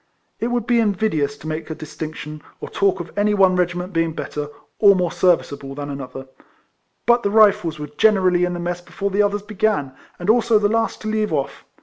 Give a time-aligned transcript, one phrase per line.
[0.39, 3.37] It would be invidious to make a distinction, or talk of RIFLEMAN HARRIS.
[3.37, 4.47] 129 any one regiment being better,
[4.79, 6.27] or more ser viceable, than another;
[7.05, 10.57] but the Rifles were generally in the mess before the others be gan, and also
[10.57, 11.65] the last to leave off.